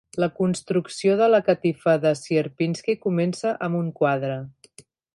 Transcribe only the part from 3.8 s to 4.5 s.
un quadre.